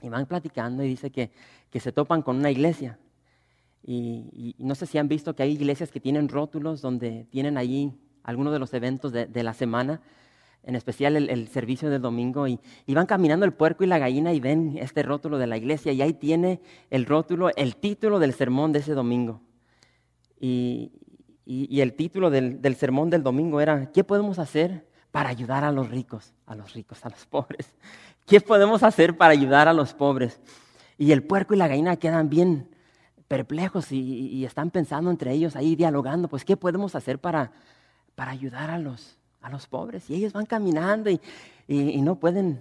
[0.00, 1.30] Y van platicando y dice que,
[1.78, 2.98] se topan con una iglesia.
[3.84, 7.92] Y, no sé si han visto que hay iglesias que tienen rótulos donde tienen allí
[8.22, 10.00] algunos de los eventos de la semana
[10.64, 14.40] en especial el, servicio del domingo, y, van caminando el puerco y la gallina y
[14.40, 18.72] ven este rótulo de la iglesia, y ahí tiene el rótulo, el título del sermón
[18.72, 19.40] de ese domingo.
[20.40, 20.92] Y,
[21.46, 25.90] el título del, del, sermón del domingo era, ¿qué podemos hacer para ayudar a los
[25.90, 26.32] ricos?
[26.46, 27.74] A los ricos, a los pobres.
[28.26, 30.40] ¿Qué podemos hacer para ayudar a los pobres?
[30.98, 32.68] Y el puerco y la gallina quedan bien
[33.26, 37.50] perplejos y, están pensando entre ellos ahí, dialogando, pues, ¿qué podemos hacer para,
[38.14, 40.08] para ayudar a los, a los pobres.
[40.08, 41.20] Y ellos van caminando y,
[41.68, 42.58] no pueden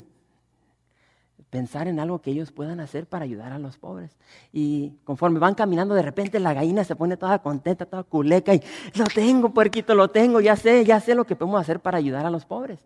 [1.52, 4.18] pensar en algo que ellos puedan hacer para ayudar a los pobres.
[4.54, 8.64] Y conforme van caminando, de repente la gallina se pone toda contenta, toda culeca y
[8.96, 12.26] lo tengo, puerquito, lo tengo, ya sé, ya sé lo que podemos hacer para ayudar
[12.26, 12.80] a los pobres.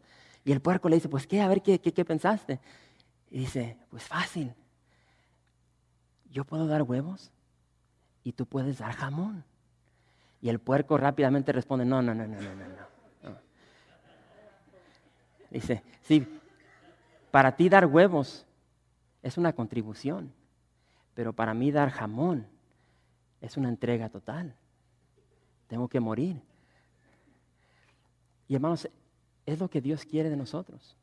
[0.43, 2.60] Y el puerco le dice, pues qué, a ver, ¿qué, qué, qué pensaste?
[3.30, 4.51] Y dice, pues fácil,
[6.32, 7.32] yo puedo dar huevos
[8.23, 9.43] y tú puedes dar jamón.
[10.41, 13.38] Y el puerco rápidamente responde, no, no, no, no, no, no.
[15.51, 16.28] Dice, sí,
[17.30, 18.45] para ti dar huevos
[19.26, 20.32] es una contribución,
[21.16, 22.46] pero para mí dar jamón
[23.42, 24.56] es una entrega total.
[25.68, 26.40] Tengo que morir.
[28.48, 28.88] Y hermanos,
[29.48, 30.96] es lo que Dios quiere de nosotros.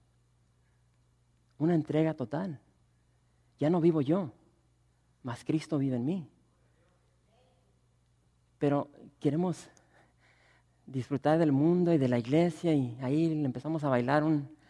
[1.59, 2.61] Una entrega total.
[3.59, 4.31] Ya no vivo yo,
[5.25, 6.29] mas Cristo vive en mí.
[8.61, 9.69] Pero queremos
[10.87, 14.62] disfrutar del mundo y de la iglesia y ahí empezamos a bailar un...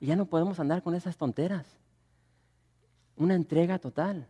[0.00, 1.66] Y ya no podemos andar con esas tonteras.
[3.16, 4.26] Una entrega total.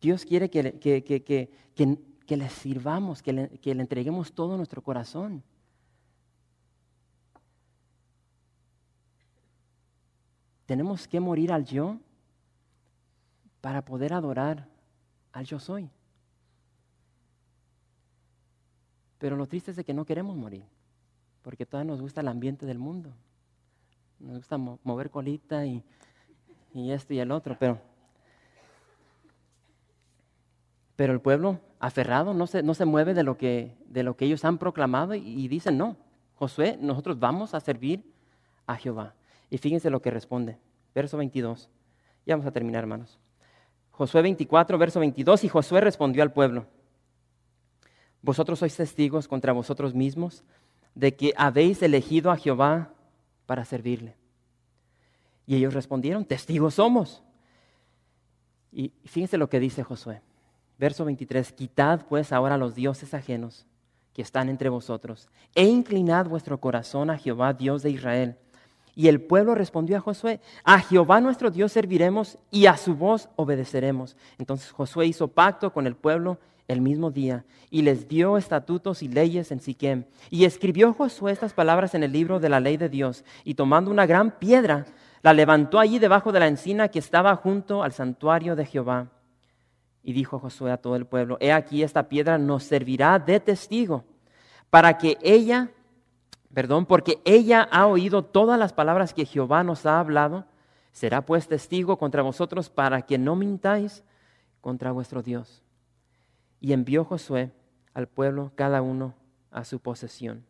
[0.00, 1.50] Dios quiere que, que, que,
[2.26, 5.44] que le sirvamos, que le, que le entreguemos todo nuestro corazón.
[10.68, 11.98] tenemos que morir al yo
[13.62, 14.68] para poder adorar
[15.32, 15.88] al yo soy.
[19.16, 20.62] Pero lo triste es que no queremos morir,
[21.40, 23.14] porque todavía nos gusta el ambiente del mundo.
[24.20, 25.82] Nos gusta mover colita y,
[26.74, 27.80] y esto y el otro, pero,
[30.96, 34.24] pero el pueblo aferrado no se, no se mueve de lo, que, de lo que
[34.24, 35.96] ellos han proclamado y, y dicen, no,
[36.34, 38.04] Josué, nosotros vamos a servir
[38.66, 39.14] a Jehová.
[39.50, 40.58] Y fíjense lo que responde,
[40.94, 41.70] verso 22.
[42.26, 43.18] Ya vamos a terminar, hermanos.
[43.90, 46.66] Josué 24, verso 22, y Josué respondió al pueblo,
[48.22, 50.44] vosotros sois testigos contra vosotros mismos
[50.94, 52.92] de que habéis elegido a Jehová
[53.48, 54.14] para servirle.
[55.46, 57.22] Y ellos respondieron, testigos somos.
[58.70, 60.20] Y fíjense lo que dice Josué.
[60.78, 63.66] Verso 23, quitad pues ahora los dioses ajenos
[64.12, 68.36] que están entre vosotros e inclinad vuestro corazón a Jehová, Dios de Israel
[68.98, 73.28] y el pueblo respondió a Josué, a Jehová nuestro Dios serviremos y a su voz
[73.36, 74.16] obedeceremos.
[74.38, 79.08] Entonces Josué hizo pacto con el pueblo el mismo día y les dio estatutos y
[79.08, 80.04] leyes en Siquem.
[80.30, 83.90] Y escribió Josué estas palabras en el libro de la ley de Dios y tomando
[83.90, 84.86] una gran piedra,
[85.22, 89.08] la levantó allí debajo de la encina que estaba junto al santuario de Jehová.
[90.02, 94.04] Y dijo Josué a todo el pueblo, he aquí esta piedra nos servirá de testigo
[94.70, 95.70] para que ella
[96.52, 100.44] perdón, porque ella ha oído todas las palabras que Jehová nos ha hablado,
[100.92, 104.02] será pues testigo contra vosotros para que no mintáis
[104.60, 105.62] contra vuestro Dios.
[106.60, 107.52] Y envió Josué
[107.94, 109.14] al pueblo cada uno
[109.50, 110.44] a su posesión.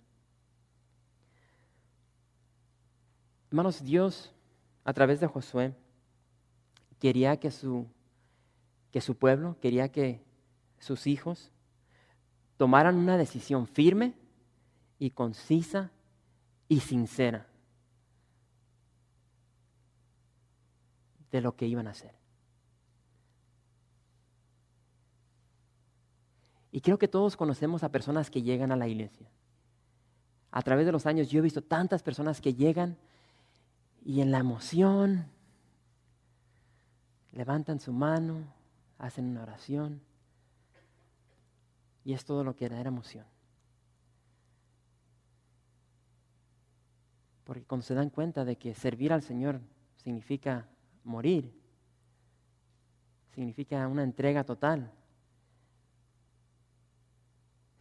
[3.51, 4.35] Hermanos, Dios
[4.85, 5.75] a través de Josué
[6.99, 7.87] quería que su,
[8.91, 10.23] que su pueblo, quería que
[10.79, 11.53] sus hijos
[12.57, 14.15] tomaran una decisión firme
[14.99, 15.91] y concisa
[16.69, 17.47] y sincera
[21.31, 22.18] de lo que iban a hacer.
[26.71, 29.29] Y creo que todos conocemos a personas que llegan a la iglesia.
[30.51, 32.97] A través de los años yo he visto tantas personas que llegan
[34.05, 35.27] y en la emoción
[37.33, 38.45] levantan su mano,
[38.99, 40.01] hacen una oración
[42.05, 43.27] y es todo lo que era, emoción.
[47.45, 49.61] Porque cuando se dan cuenta de que servir al Señor
[49.97, 50.67] significa
[51.05, 51.53] morir,
[53.35, 54.91] significa una entrega total,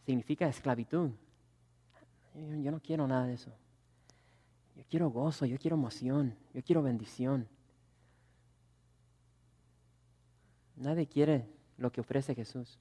[0.08, 1.10] significa esclavitud.
[2.62, 3.52] Yo no quiero nada de eso.
[4.74, 7.46] Yo quiero gozo, yo quiero emoción, yo quiero bendición.
[10.76, 12.78] Nadie quiere lo que ofrece Jesús.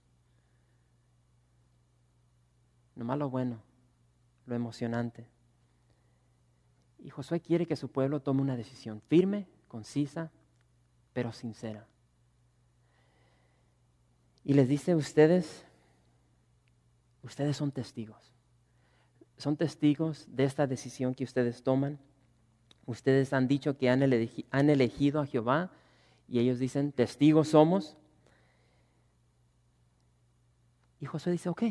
[2.95, 3.61] Nomás lo bueno,
[4.45, 5.27] lo emocionante.
[6.97, 10.31] Y Josué quiere que su pueblo tome una decisión firme, concisa,
[11.11, 11.85] pero sincera.
[14.45, 15.66] Y les dice, ustedes,
[17.27, 18.33] ustedes son testigos.
[19.37, 21.99] Son testigos de esta decisión que ustedes toman.
[22.85, 25.69] Ustedes han dicho que han, han elegido a Jehová
[26.27, 27.97] y ellos dicen, testigos somos.
[30.99, 31.63] Y Josué dice, ok,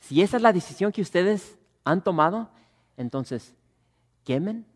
[0.00, 2.50] si esa es la decisión que ustedes han tomado,
[2.96, 3.54] entonces,
[4.24, 4.66] quemen,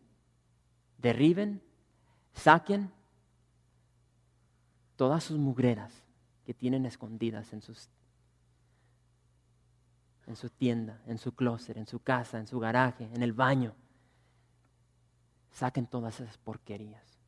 [0.97, 1.61] derriben,
[2.33, 2.91] saquen
[4.95, 5.91] todas sus mugreras
[6.45, 7.89] que tienen escondidas en, sus,
[10.27, 13.73] en su tienda, en su closet, en su casa, en su garaje, en el baño.
[15.51, 17.19] Saquen todas esas porquerías.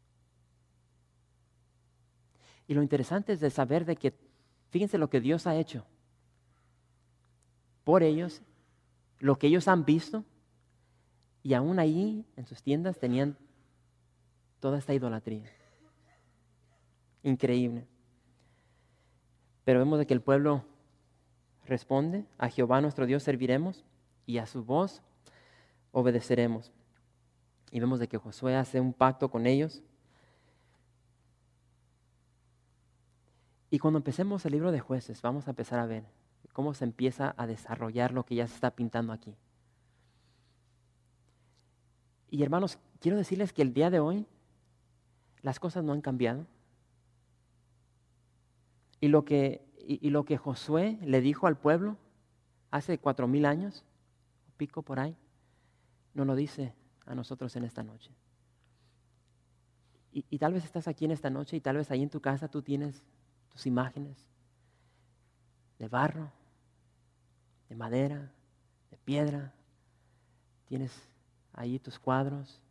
[2.67, 4.13] Y lo interesante es de saber de que,
[4.69, 5.85] fíjense lo que Dios ha hecho
[7.83, 8.41] por ellos,
[9.19, 10.25] lo que ellos han visto,
[11.41, 13.37] y aún ahí, en sus tiendas, tenían
[14.59, 15.49] toda esta idolatría.
[17.23, 17.87] Increíble.
[19.63, 20.65] Pero vemos de que el pueblo
[21.67, 23.85] responde, a Jehová nuestro Dios serviremos
[24.25, 25.01] y a su voz
[25.91, 26.71] obedeceremos.
[27.71, 29.83] Y vemos de que Josué hace un pacto con ellos.
[33.69, 36.05] Y cuando empecemos el libro de jueces, vamos a empezar a ver
[36.53, 39.35] cómo se empieza a desarrollar lo que ya se está pintando aquí.
[42.29, 44.25] Y hermanos, quiero decirles que el día de hoy
[45.41, 46.45] las cosas no han cambiado.
[48.99, 51.97] Y lo que, y, lo que Josué le dijo al pueblo
[52.71, 53.85] hace cuatro mil años,
[54.57, 55.15] pico por ahí,
[56.13, 56.73] no lo dice
[57.05, 58.11] a nosotros en esta noche.
[60.11, 62.19] Y, y, tal vez estás aquí en esta noche y tal vez ahí en tu
[62.19, 63.01] casa tú tienes
[63.49, 64.17] tus imágenes
[65.79, 66.31] de barro,
[67.69, 68.31] de madera,
[68.91, 69.53] de piedra,
[70.67, 70.91] tienes
[71.53, 72.61] ahí tus cuadros,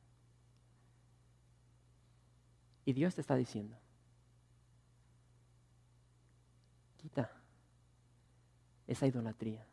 [2.87, 3.77] Y Dios te está diciendo,
[7.07, 7.31] quita
[8.89, 9.65] esa idolatría,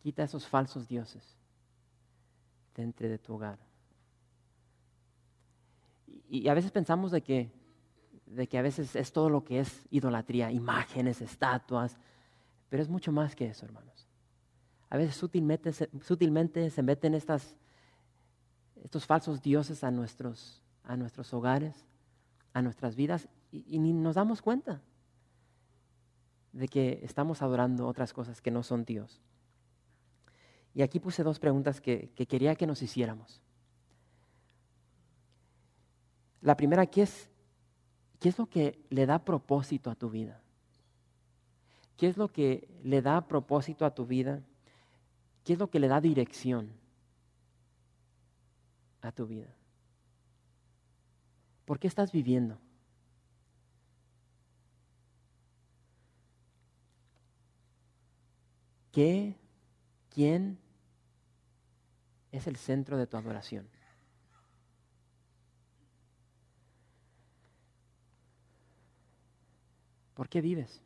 [0.00, 1.36] quita esos falsos dioses
[2.76, 3.58] de entre de tu hogar.
[6.28, 7.50] Y, a veces pensamos de que,
[8.26, 11.98] de que a veces es todo lo que es idolatría, imágenes, estatuas,
[12.68, 14.06] pero es mucho más que eso, hermanos.
[14.90, 17.56] A veces sutilmente, sutilmente se meten estos
[19.06, 21.84] falsos dioses a nuestros, a nuestros hogares,
[22.52, 24.80] a nuestras vidas, y, ni nos damos cuenta
[26.52, 29.20] de que estamos adorando otras cosas que no son Dios.
[30.74, 33.42] Y aquí puse dos preguntas que, que quería que nos hiciéramos.
[36.40, 37.30] La primera, ¿qué es,
[38.20, 40.40] ¿qué es lo que le da propósito a tu vida?
[41.96, 44.40] ¿Qué es lo que le da propósito a tu vida?
[45.44, 46.70] ¿Qué es lo que le da dirección
[49.00, 49.48] a tu vida?
[51.64, 52.58] ¿Por qué estás viviendo?
[58.98, 59.36] ¿Qué,
[60.12, 60.58] quién
[62.32, 63.68] es el centro de tu adoración?
[70.14, 70.82] ¿Por qué vives?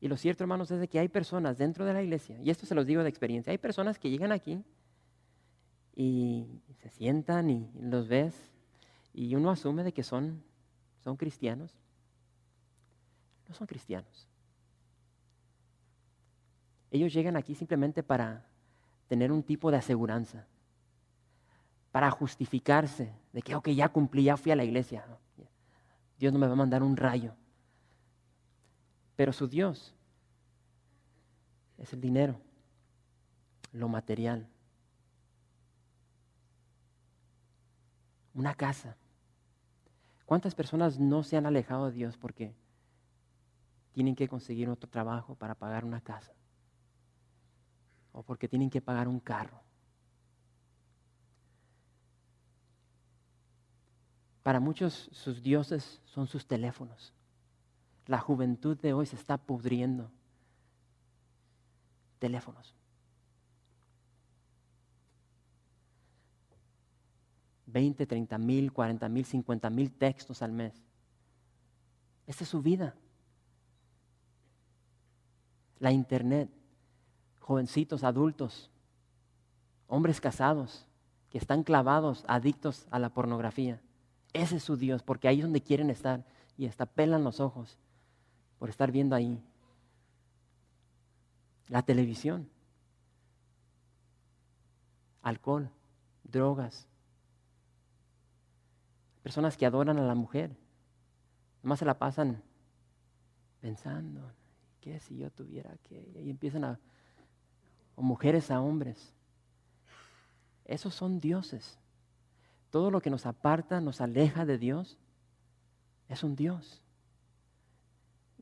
[0.00, 2.64] Y lo cierto, hermanos, es de que hay personas dentro de la iglesia, y esto
[2.64, 4.62] se los digo de experiencia, hay personas que llegan aquí
[5.96, 6.46] y
[6.80, 8.52] se sientan y los ves
[9.12, 10.44] y uno asume de que son,
[11.02, 11.76] son cristianos.
[13.48, 14.28] No son cristianos.
[16.90, 18.46] Ellos llegan aquí simplemente para
[19.08, 20.46] tener un tipo de aseguranza,
[21.92, 25.04] para justificarse de que, ok, ya cumplí, ya fui a la iglesia.
[26.18, 27.34] Dios no me va a mandar un rayo.
[29.16, 29.94] Pero su Dios
[31.78, 32.38] es el dinero,
[33.72, 34.48] lo material.
[38.34, 38.96] Una casa.
[40.26, 42.54] ¿Cuántas personas no se han alejado de Dios porque
[43.92, 46.32] tienen que conseguir otro trabajo para pagar una casa?
[48.16, 49.60] O porque tienen que pagar un carro.
[54.42, 57.12] Para muchos sus dioses son sus teléfonos.
[58.06, 60.10] La juventud de hoy se está pudriendo.
[62.18, 62.74] Teléfonos.
[67.66, 70.72] 20, 30 mil, 40 mil, 50 mil textos al mes.
[72.26, 72.94] Esta es su vida.
[75.80, 76.48] La internet,
[77.46, 78.72] jovencitos, adultos,
[79.86, 80.84] hombres casados
[81.30, 83.80] que están clavados, adictos a la pornografía.
[84.32, 86.24] Ese es su Dios, porque ahí es donde quieren estar
[86.58, 87.78] y hasta pelan los ojos
[88.58, 89.40] por estar viendo ahí.
[91.68, 92.50] La televisión,
[95.22, 95.70] alcohol,
[96.24, 96.88] drogas.
[99.22, 100.56] Personas que adoran a la mujer,
[101.62, 102.42] nomás se la pasan
[103.60, 104.32] pensando,
[104.80, 106.10] ¿qué si yo tuviera que?
[106.24, 106.80] Y empiezan a,
[107.96, 109.12] o mujeres a hombres.
[110.64, 111.78] Esos son dioses.
[112.70, 114.98] Todo lo que nos aparta, nos aleja de Dios,
[116.08, 116.82] es un Dios.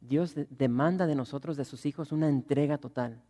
[0.00, 3.22] Dios demanda de nosotros, de sus hijos, una entrega total.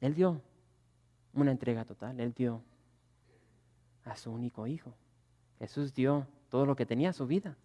[0.00, 0.40] Él dio
[1.32, 2.62] una entrega total, Él dio
[4.04, 4.94] a su único hijo.
[5.58, 7.56] Jesús dio todo lo que tenía, su vida.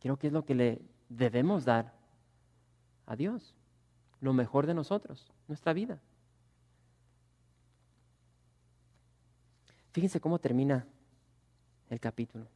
[0.00, 1.94] Creo que es lo que le debemos dar
[3.06, 3.54] a Dios,
[4.20, 6.00] lo mejor de nosotros, nuestra vida.
[9.92, 10.86] Fíjense cómo termina
[11.88, 12.46] el capítulo.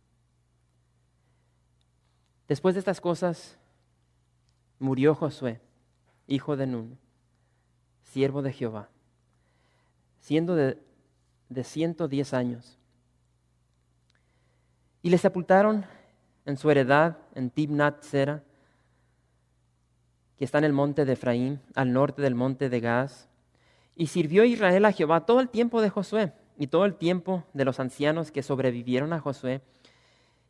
[2.48, 3.58] Después de estas cosas,
[4.78, 5.60] murió Josué,
[6.26, 6.98] hijo de Nun,
[8.02, 8.88] siervo de Jehová,
[10.18, 10.82] siendo de,
[11.48, 12.78] de 110 años.
[15.02, 15.84] Y le sepultaron
[16.44, 18.42] en su heredad en Tibnat Sera,
[20.38, 23.28] que está en el monte de Efraín, al norte del monte de Gaz.
[23.96, 27.64] Y sirvió Israel a Jehová todo el tiempo de Josué y todo el tiempo de
[27.64, 29.60] los ancianos que sobrevivieron a Josué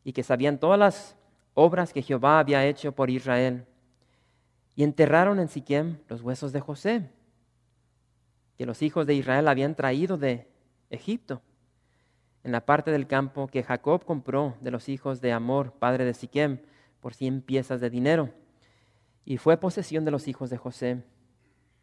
[0.05, 1.17] y que sabían todas las
[1.55, 3.65] obras que Jehová había hecho por Israel.
[4.77, 7.11] Y enterraron en Siquem los huesos de José,
[8.57, 10.47] que los hijos de Israel habían traído de
[10.91, 11.41] Egipto,
[12.45, 16.15] en la parte del campo que Jacob compró de los hijos de Amor, padre de
[16.15, 16.61] Siquem,
[17.01, 18.31] por cien piezas de dinero,
[19.29, 21.05] y fue posesión de los hijos de José.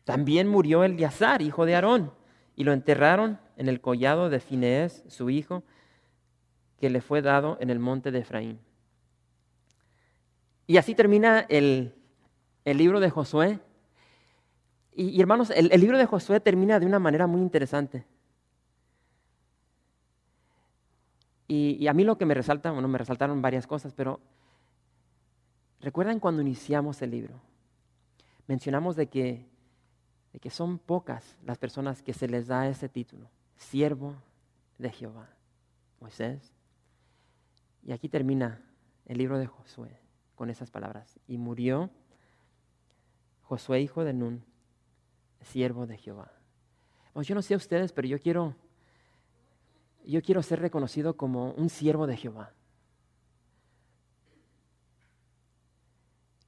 [0.03, 2.11] También murió Eleazar, hijo de Aarón,
[2.55, 5.61] y lo enterraron en el collado de Finees, su hijo,
[6.79, 8.59] que le fue dado en el monte de Efraín.
[10.65, 11.93] Y así termina el,
[12.63, 13.59] el libro de Josué.
[14.95, 18.07] Y, y hermanos, el, el libro de Josué termina de una manera muy interesante.
[21.47, 24.19] Y, y, a mí lo que me resalta, bueno, me resaltaron varias cosas, pero
[25.79, 27.41] recuerdan cuando iniciamos el libro,
[28.47, 29.45] mencionamos de que,
[30.33, 34.15] de que son pocas las personas que se les da ese título, siervo
[34.77, 35.29] de Jehová,
[35.99, 36.53] Moisés.
[37.83, 38.61] Y aquí termina
[39.05, 39.99] el libro de Josué
[40.35, 41.19] con esas palabras.
[41.27, 41.89] Y murió
[43.43, 44.43] Josué, hijo de Nun,
[45.41, 46.31] siervo de Jehová.
[47.13, 48.55] Bueno, yo no sé a ustedes, pero yo quiero,
[50.03, 52.53] yo quiero ser reconocido como un siervo de Jehová.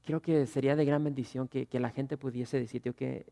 [0.08, 3.26] Creo que sería de gran bendición que, que la gente pudiese decir que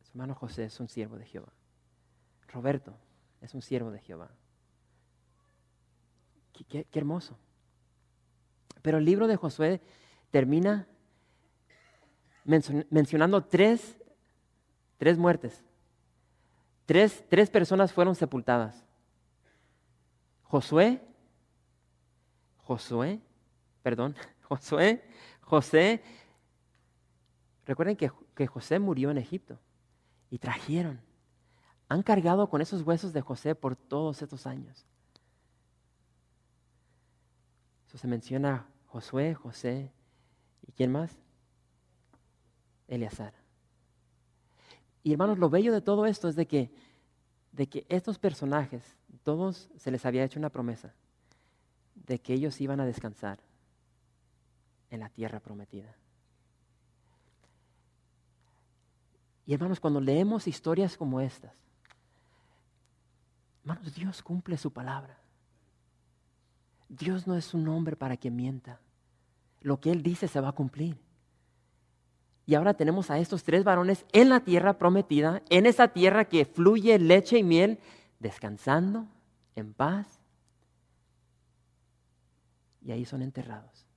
[0.00, 1.52] su hermano José es un siervo de Jehová.
[2.48, 2.96] Roberto
[3.42, 4.30] es un siervo de Jehová.
[6.54, 7.36] Qué, qué, hermoso.
[8.80, 9.82] Pero el libro de Josué
[10.30, 10.88] termina
[12.44, 13.98] mencionando tres,
[14.96, 15.62] tres muertes.
[16.86, 18.82] Tres, tres personas fueron sepultadas.
[20.44, 21.02] Josué,
[22.56, 23.20] Josué,
[23.82, 24.16] perdón,
[24.50, 25.00] Josué,
[25.42, 26.02] José.
[27.64, 29.60] Recuerden que, que José murió en Egipto
[30.28, 31.00] y trajeron.
[31.88, 34.84] Han cargado con esos huesos de José por todos estos años.
[37.86, 39.92] Eso se menciona Josué, José
[40.66, 41.16] y quién más?
[42.88, 43.34] Eleazar.
[45.04, 46.74] Y hermanos, lo bello de todo esto es de que,
[47.52, 50.92] de que estos personajes, todos se les había hecho una promesa
[51.94, 53.38] de que ellos iban a descansar
[54.90, 55.94] en la tierra prometida.
[59.46, 61.54] Y hermanos, cuando leemos historias como estas,
[63.62, 65.18] hermanos, Dios cumple su palabra.
[66.88, 68.80] Dios no es un hombre para que mienta.
[69.60, 70.98] Lo que Él dice se va a cumplir.
[72.46, 76.44] Y ahora tenemos a estos tres varones en la tierra prometida, en esa tierra que
[76.44, 77.78] fluye leche y miel,
[78.18, 79.06] descansando
[79.54, 80.20] en paz.
[82.82, 83.89] Y ahí son enterrados.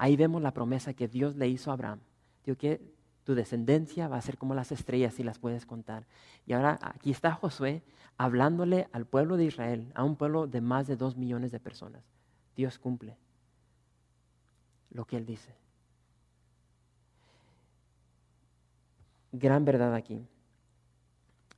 [0.00, 2.00] Ahí vemos la promesa que Dios le hizo a Abraham.
[2.46, 2.80] Digo que
[3.22, 6.06] tu descendencia va a ser como las estrellas si las puedes contar.
[6.46, 7.82] Y ahora aquí está Josué
[8.16, 12.02] hablándole al pueblo de Israel, a un pueblo de más de dos millones de personas.
[12.56, 13.18] Dios cumple
[14.88, 15.54] lo que Él dice.
[19.32, 20.26] Gran verdad aquí.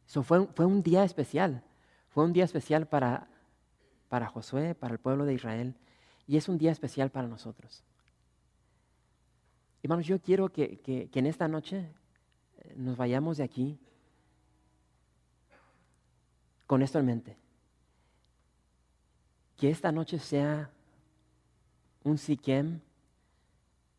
[0.04, 1.62] Eso fue, fue un día especial.
[2.08, 3.28] Fue un día especial para,
[4.08, 5.76] para Josué, para el pueblo de Israel,
[6.26, 7.84] y es un día especial para nosotros.
[9.82, 11.88] Hermanos, yo quiero que, que, en esta noche
[12.58, 13.78] eh, nos vayamos de aquí
[16.66, 17.36] con esto en mente.
[19.56, 20.70] Que esta noche sea
[22.04, 22.80] un Siquem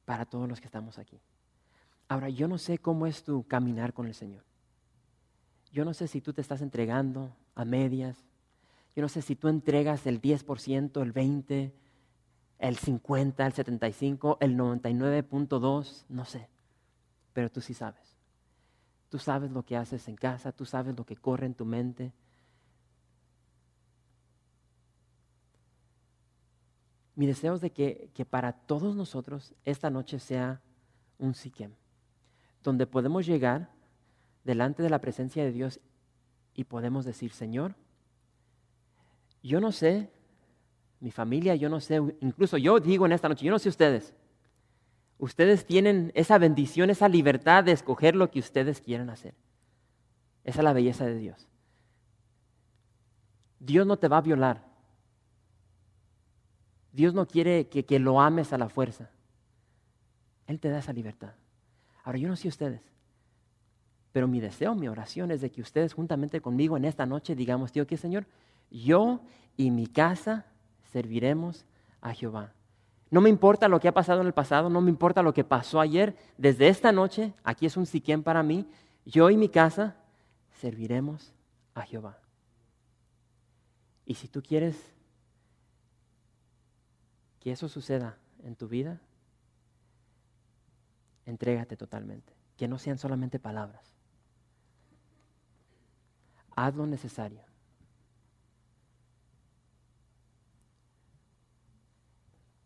[0.06, 1.20] para todos los que estamos aquí.
[2.08, 4.44] Ahora, yo no sé cómo es tu caminar con el Señor.
[5.72, 8.18] Yo no sé si tú te estás entregando a medias.
[8.96, 11.72] Yo no sé si tú entregas el 10%, el 20%,
[12.64, 16.47] el 50, el 75, el 99.2, no sé.
[17.34, 18.16] Pero tú sí sabes.
[19.09, 22.14] Tú sabes lo que haces en casa, tú sabes lo que corre en tu mente.
[27.16, 30.61] Mi deseo es de que, que para todos nosotros esta noche sea
[31.18, 31.74] un Siquem,
[32.64, 33.72] donde podemos llegar
[34.45, 35.82] delante de la presencia de Dios
[36.53, 37.76] y podemos decir, Señor,
[39.43, 40.14] yo no sé,
[41.04, 44.14] mi familia, yo no sé, incluso yo digo en esta noche, yo no sé ustedes,
[45.18, 49.34] ustedes tienen esa bendición, esa libertad de escoger lo que ustedes quieran hacer.
[50.45, 51.49] Esa es la belleza de Dios.
[53.60, 54.66] Dios no te va a violar.
[56.93, 59.10] Dios no quiere que, que lo ames a la fuerza.
[60.47, 61.34] Él te da esa libertad.
[62.06, 62.82] Ahora, yo no sé ustedes,
[64.14, 67.74] pero mi deseo, mi oración es de que ustedes juntamente conmigo en esta noche digamos,
[67.74, 68.26] tío, ¿qué Señor?
[68.72, 69.20] Yo
[69.58, 70.45] y mi casa
[70.94, 71.66] serviremos
[72.02, 72.54] a Jehová.
[73.10, 75.44] No me importa lo que ha pasado en el pasado, no me importa lo que
[75.44, 76.16] pasó ayer.
[76.38, 78.68] Desde esta noche, aquí es un siquén para mí,
[79.06, 79.96] yo y mi casa
[80.62, 81.34] serviremos
[81.74, 82.20] a Jehová.
[84.06, 84.76] Y si tú quieres
[87.39, 89.02] que eso suceda en tu vida,
[91.26, 92.34] entrégate totalmente.
[92.56, 93.84] Que no sean solamente palabras.
[96.56, 97.53] Haz lo necesario.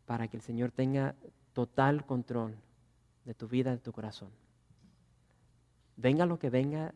[0.07, 1.13] Para que el Señor tenga
[1.53, 2.55] total control
[3.25, 4.29] de tu vida, de tu corazón.
[5.97, 6.95] Venga lo que venga,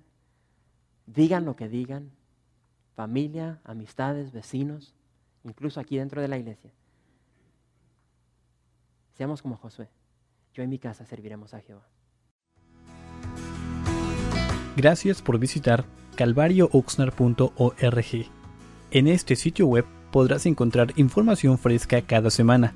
[1.05, 2.09] digan lo que digan,
[2.95, 4.95] familia, amistades, vecinos,
[5.43, 6.71] incluso aquí dentro de la iglesia.
[9.13, 9.89] Seamos como Josué.
[10.53, 11.87] Yo en mi casa serviremos a Jehová.
[14.75, 15.85] Gracias por visitar
[16.15, 18.25] capillacalvariooxnar.org.
[18.91, 22.75] En este sitio web podrás encontrar información fresca cada semana,